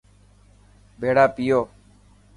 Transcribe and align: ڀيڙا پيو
ڀيڙا 0.99 1.25
پيو 1.35 1.59